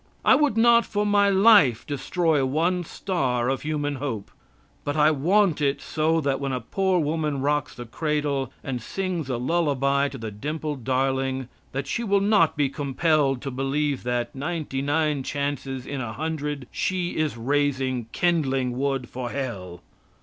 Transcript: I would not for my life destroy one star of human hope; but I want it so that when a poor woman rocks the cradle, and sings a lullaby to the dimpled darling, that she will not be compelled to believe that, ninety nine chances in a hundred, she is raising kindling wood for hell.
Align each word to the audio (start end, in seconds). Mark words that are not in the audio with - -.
I 0.25 0.33
would 0.33 0.57
not 0.57 0.83
for 0.83 1.05
my 1.05 1.29
life 1.29 1.85
destroy 1.85 2.43
one 2.43 2.83
star 2.83 3.49
of 3.49 3.61
human 3.61 3.97
hope; 3.97 4.31
but 4.83 4.97
I 4.97 5.11
want 5.11 5.61
it 5.61 5.79
so 5.79 6.19
that 6.21 6.39
when 6.39 6.51
a 6.51 6.59
poor 6.59 6.99
woman 6.99 7.39
rocks 7.41 7.75
the 7.75 7.85
cradle, 7.85 8.51
and 8.63 8.81
sings 8.81 9.29
a 9.29 9.37
lullaby 9.37 10.07
to 10.07 10.17
the 10.17 10.31
dimpled 10.31 10.83
darling, 10.83 11.49
that 11.71 11.85
she 11.85 12.03
will 12.03 12.19
not 12.19 12.57
be 12.57 12.67
compelled 12.67 13.43
to 13.43 13.51
believe 13.51 14.01
that, 14.01 14.33
ninety 14.33 14.81
nine 14.81 15.21
chances 15.21 15.85
in 15.85 16.01
a 16.01 16.13
hundred, 16.13 16.65
she 16.71 17.15
is 17.15 17.37
raising 17.37 18.05
kindling 18.11 18.75
wood 18.79 19.07
for 19.07 19.29
hell. 19.29 19.81